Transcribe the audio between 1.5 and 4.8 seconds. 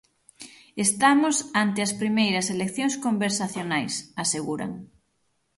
ante as primeiras eleccións conversacionais", aseguran.